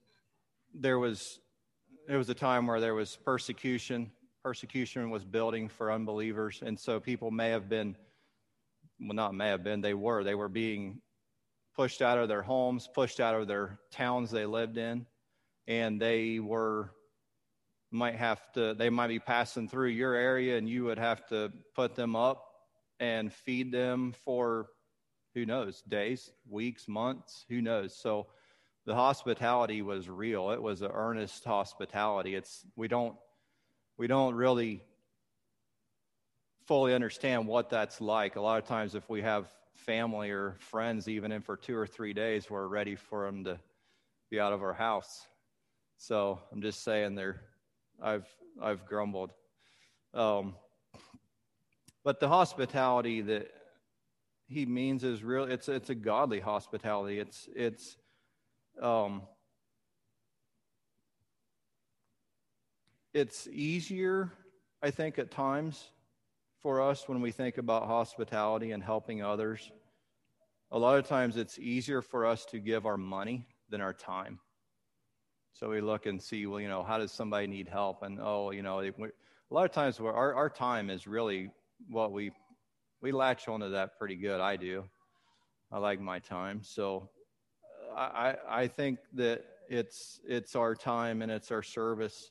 [0.74, 1.40] there was
[2.06, 4.12] there was a time where there was persecution.
[4.46, 7.96] Persecution was building for unbelievers, and so people may have been,
[9.00, 11.00] well, not may have been, they were, they were being
[11.74, 15.04] pushed out of their homes, pushed out of their towns they lived in,
[15.66, 16.92] and they were
[17.90, 21.52] might have to they might be passing through your area and you would have to
[21.74, 22.44] put them up
[23.00, 24.68] and feed them for
[25.34, 28.26] who knows days weeks months who knows so
[28.86, 30.50] the hospitality was real.
[30.50, 32.36] It was an earnest hospitality.
[32.36, 33.16] It's we don't
[33.98, 34.82] we don't really
[36.66, 38.36] fully understand what that's like.
[38.36, 41.86] A lot of times, if we have family or friends, even in for two or
[41.86, 43.58] three days, we're ready for them to
[44.30, 45.26] be out of our house.
[45.98, 47.42] So I'm just saying, there,
[48.02, 48.26] I've
[48.60, 49.32] I've grumbled.
[50.12, 50.54] Um,
[52.04, 53.50] but the hospitality that
[54.48, 55.44] he means is real.
[55.44, 57.18] It's it's a godly hospitality.
[57.18, 57.96] It's it's
[58.80, 59.22] um,
[63.16, 64.30] it's easier,
[64.82, 65.88] I think, at times
[66.60, 69.72] for us when we think about hospitality and helping others.
[70.70, 74.38] A lot of times it's easier for us to give our money than our time.
[75.54, 78.02] So we look and see, well, you know, how does somebody need help?
[78.02, 78.92] And oh, you know, a
[79.48, 81.50] lot of times our, our time is really
[81.88, 82.32] what we
[83.00, 84.40] we latch onto that pretty good.
[84.40, 84.84] I do.
[85.72, 86.60] I like my time.
[86.62, 87.08] So
[87.96, 92.30] uh, I, I think that it's it's our time and it's our service.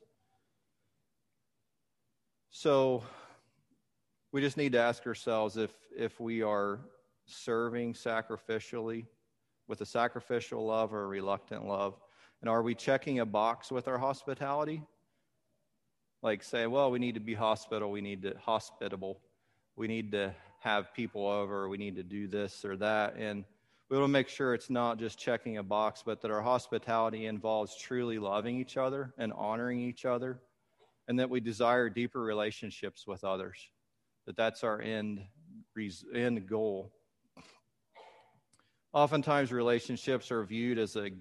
[2.58, 3.04] So
[4.32, 6.80] we just need to ask ourselves if, if we are
[7.26, 9.08] serving sacrificially
[9.68, 12.00] with a sacrificial love or a reluctant love.
[12.40, 14.82] And are we checking a box with our hospitality?
[16.22, 19.20] Like say, well, we need to be hospitable, we need to hospitable,
[19.76, 23.18] we need to have people over, we need to do this or that.
[23.18, 23.44] And
[23.90, 27.26] we want to make sure it's not just checking a box, but that our hospitality
[27.26, 30.40] involves truly loving each other and honoring each other,
[31.08, 33.58] and that we desire deeper relationships with others
[34.26, 35.22] that that's our end,
[36.14, 36.92] end goal.
[38.94, 41.12] Oftentimes, relationships are viewed as a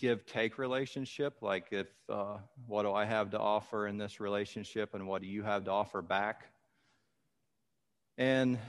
[0.00, 2.36] give take relationship like if uh,
[2.68, 5.72] what do i have to offer in this relationship and what do you have to
[5.72, 6.44] offer back
[8.16, 8.60] and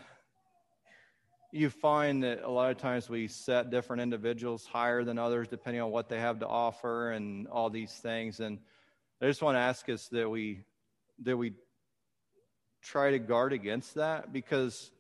[1.52, 5.84] you find that a lot of times we set different individuals higher than others depending
[5.84, 8.58] on what they have to offer and all these things and
[9.22, 10.64] i just want to ask us that we
[11.22, 11.54] that we
[12.82, 14.92] try to guard against that because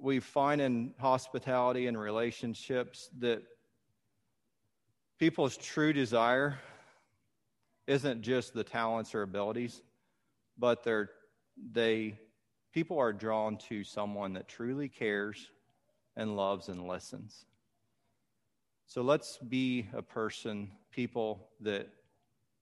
[0.00, 3.42] we find in hospitality and relationships that
[5.18, 6.58] people's true desire
[7.86, 9.82] isn't just the talents or abilities,
[10.58, 11.10] but they're,
[11.72, 12.18] they
[12.72, 15.50] people are drawn to someone that truly cares
[16.16, 17.46] and loves and listens.
[18.86, 21.88] So let's be a person, people that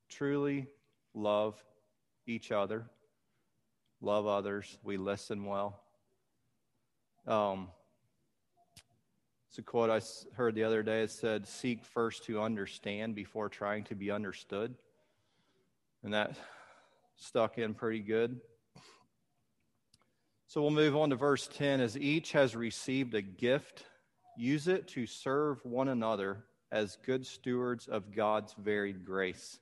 [0.08, 0.66] truly
[1.14, 1.62] love
[2.26, 2.86] each other
[4.04, 5.80] love others, we listen well.
[7.26, 7.68] Um,
[9.48, 10.00] it's a quote I
[10.34, 11.02] heard the other day.
[11.02, 14.74] It said, Seek first to understand before trying to be understood.
[16.02, 16.36] And that
[17.16, 18.40] stuck in pretty good.
[20.48, 21.80] So we'll move on to verse 10.
[21.80, 23.86] As each has received a gift,
[24.36, 29.60] use it to serve one another as good stewards of God's varied grace.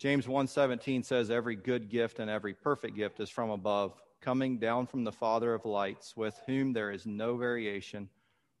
[0.00, 4.86] James 1:17 says every good gift and every perfect gift is from above, coming down
[4.86, 8.08] from the Father of lights, with whom there is no variation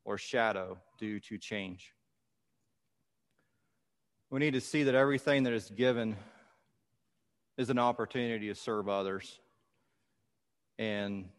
[0.04, 1.94] or shadow due to change.
[4.28, 6.18] We need to see that everything that is given
[7.56, 9.40] is an opportunity to serve others.
[10.78, 11.30] And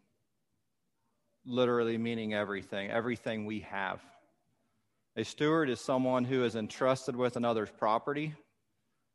[1.44, 4.02] literally meaning everything, everything we have.
[5.14, 8.34] A steward is someone who is entrusted with another's property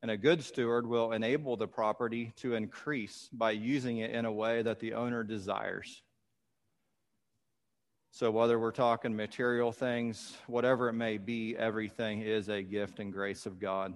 [0.02, 4.32] and a good steward will enable the property to increase by using it in a
[4.32, 6.02] way that the owner desires.
[8.12, 13.14] So, whether we're talking material things, whatever it may be, everything is a gift and
[13.14, 13.96] grace of God.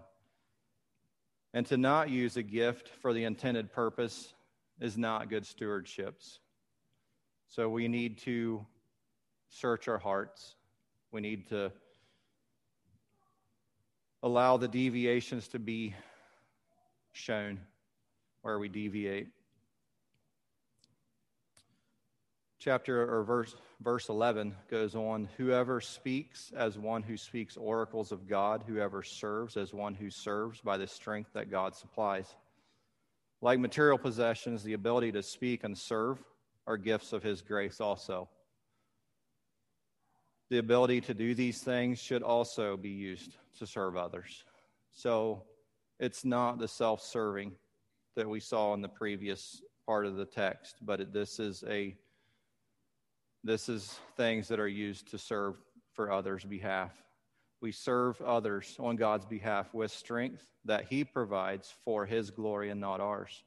[1.54, 4.34] And to not use a gift for the intended purpose
[4.80, 6.40] is not good stewardships.
[7.48, 8.66] So, we need to
[9.50, 10.56] search our hearts.
[11.12, 11.72] We need to
[14.24, 15.96] allow the deviations to be
[17.12, 17.60] shown
[18.42, 19.28] where we deviate.
[22.60, 28.28] Chapter or verse verse 11 goes on whoever speaks as one who speaks oracles of
[28.28, 32.36] God whoever serves as one who serves by the strength that God supplies
[33.42, 36.24] like material possessions the ability to speak and serve
[36.68, 38.30] are gifts of his grace also
[40.52, 44.44] the ability to do these things should also be used to serve others.
[44.92, 45.44] So
[45.98, 47.54] it's not the self serving
[48.18, 51.96] that we saw in the previous part of the text, but it, this is a
[53.46, 55.56] this is things that are used to serve
[55.94, 56.92] for others' behalf.
[57.62, 62.82] We serve others on God's behalf with strength that He provides for His glory and
[62.82, 63.42] not ours.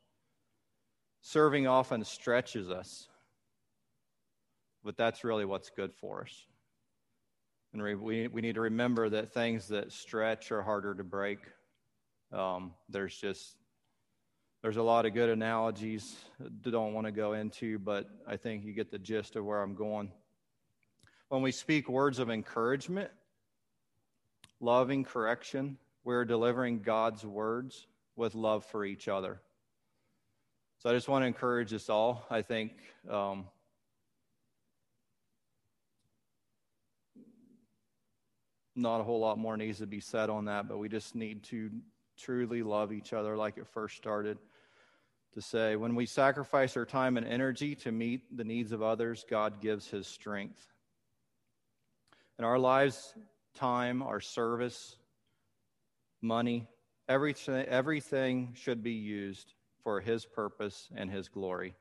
[1.20, 3.08] Serving often stretches us,
[4.82, 6.46] but that's really what's good for us.
[7.74, 11.40] And we, we need to remember that things that stretch are harder to break.
[12.32, 13.56] Um, there's just
[14.62, 18.64] there's a lot of good analogies I don't want to go into, but I think
[18.64, 20.10] you get the gist of where I'm going.
[21.28, 23.10] When we speak words of encouragement,
[24.60, 29.40] loving correction, we're delivering God's words with love for each other.
[30.78, 32.24] So I just want to encourage us all.
[32.30, 32.72] I think
[33.10, 33.46] um,
[38.76, 41.42] not a whole lot more needs to be said on that, but we just need
[41.44, 41.70] to
[42.16, 44.38] truly love each other like it first started.
[45.34, 49.24] To say, when we sacrifice our time and energy to meet the needs of others,
[49.28, 50.64] God gives his strength.
[52.38, 53.14] In our lives,
[53.54, 54.96] time, our service,
[56.22, 56.68] money,
[57.08, 61.74] everything, everything should be used for his purpose and his glory.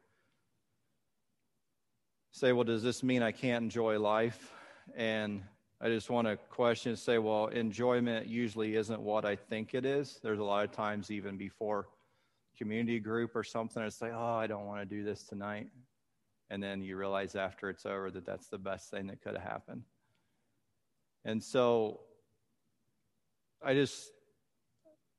[2.31, 4.51] Say, well, does this mean I can't enjoy life?
[4.95, 5.43] And
[5.83, 10.17] I just want to question say, well, enjoyment usually isn't what I think it is.
[10.23, 11.89] There's a lot of times, even before
[12.57, 13.83] community group or something.
[13.83, 15.67] It's like, oh, I don't want to do this tonight.
[16.49, 19.43] And then you realize after it's over that that's the best thing that could have
[19.43, 19.83] happened.
[21.25, 21.99] And so
[23.61, 24.09] I just,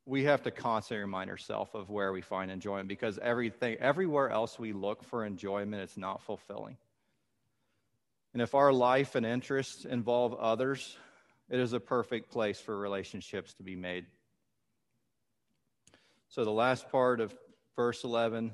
[0.07, 4.59] we have to constantly remind ourselves of where we find enjoyment because everything, everywhere else
[4.59, 6.79] we look for enjoyment, it's not fulfilling.
[8.35, 10.99] And if our life and interests involve others,
[11.49, 14.07] it is a perfect place for relationships to be made.
[16.29, 17.33] So the last part of
[17.77, 18.51] verse 11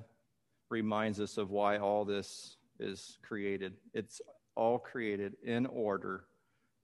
[0.69, 3.73] reminds us of why all this is created.
[3.95, 4.21] It's
[4.55, 6.25] all created in order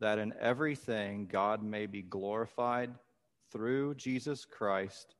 [0.00, 2.94] that in everything God may be glorified
[3.52, 5.14] through Jesus Christ.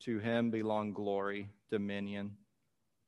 [0.00, 2.36] To him belong glory, dominion,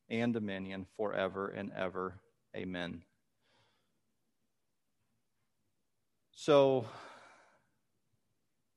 [0.09, 2.14] and dominion forever and ever.
[2.56, 3.02] Amen.
[6.41, 6.86] So,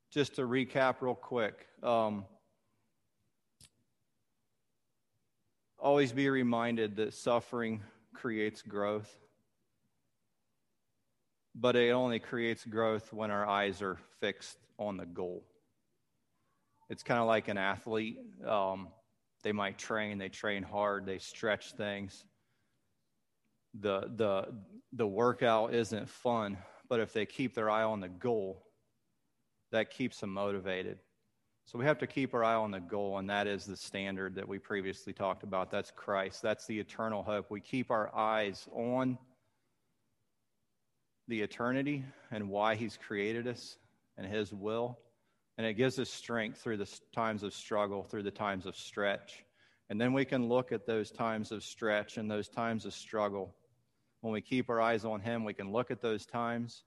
[0.09, 1.68] just to recap real quick.
[1.84, 2.26] Um,
[5.78, 7.84] always be reminded that suffering
[8.16, 9.16] creates growth,
[11.53, 15.43] but it only creates growth when our eyes are fixed on the goal.
[16.89, 18.18] It's kind of like an athlete.
[18.43, 18.88] Um,
[19.43, 22.26] they might train, they train hard, they stretch things.
[23.80, 24.47] The, the,
[24.93, 26.57] the workout isn't fun,
[26.92, 28.62] but if they keep their eye on the goal,
[29.72, 31.00] that keeps them motivated.
[31.64, 34.36] So we have to keep our eye on the goal, and that is the standard
[34.36, 35.72] that we previously talked about.
[35.72, 36.42] That's Christ.
[36.42, 37.50] That's the eternal hope.
[37.50, 39.18] We keep our eyes on
[41.30, 43.78] the eternity and why He's created us
[44.18, 45.00] and His will.
[45.58, 49.46] And it gives us strength through the times of struggle, through the times of stretch.
[49.89, 53.56] And then we can look at those times of stretch and those times of struggle.
[54.22, 56.84] When we keep our eyes on Him, we can look at those times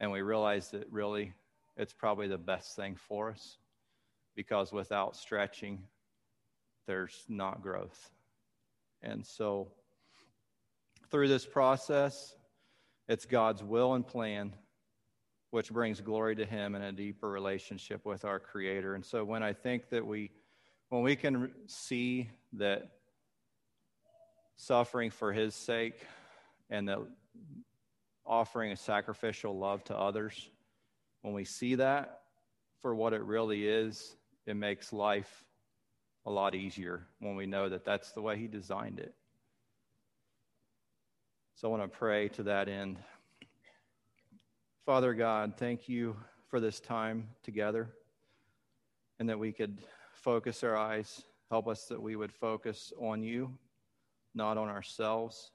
[0.00, 1.32] and we realize that really
[1.76, 3.58] it's probably the best thing for us
[4.34, 5.82] because without stretching,
[6.86, 8.10] there's not growth.
[9.02, 9.68] And so,
[11.10, 12.34] through this process,
[13.08, 14.52] it's God's will and plan
[15.50, 18.94] which brings glory to Him and a deeper relationship with our Creator.
[18.94, 20.30] And so, when I think that we,
[20.88, 22.88] when we can see that
[24.56, 26.06] suffering for His sake
[26.70, 26.98] and that
[28.24, 30.48] offering a sacrificial love to others,
[31.22, 32.22] when we see that
[32.80, 34.16] for what it really is,
[34.46, 35.44] it makes life
[36.26, 39.14] a lot easier when we know that that's the way He designed it.
[41.56, 42.98] So I want to pray to that end.
[44.86, 46.16] Father God, thank you
[46.48, 47.90] for this time together
[49.18, 49.78] and that we could
[50.12, 51.22] focus our eyes.
[51.50, 53.52] Help us that we would focus on you,
[54.34, 55.52] not on ourselves,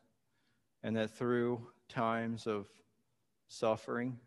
[0.85, 1.59] and that through
[1.89, 2.67] times of
[3.47, 4.19] suffering,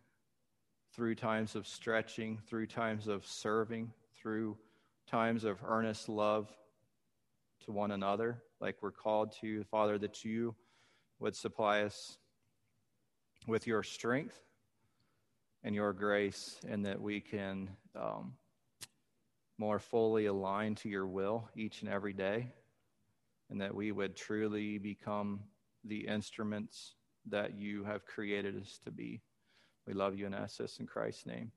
[0.93, 4.57] through times of stretching, through times of serving, through
[5.07, 6.51] times of earnest love
[7.63, 10.53] to one another, like we're called to, Father, that you
[11.19, 12.17] would supply us
[13.47, 14.37] with your strength
[15.63, 18.33] and your grace, and that we can um,
[19.57, 22.51] more fully align to your will each and every day,
[23.49, 25.39] and that we would truly become
[25.89, 26.95] the instruments
[27.27, 29.21] that you have created us to be.
[29.87, 31.51] We love you and ask this in Christ's name.